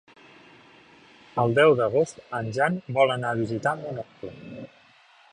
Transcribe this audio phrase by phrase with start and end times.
[1.43, 4.33] El deu d'agost en Jan vol anar a visitar mon oncle.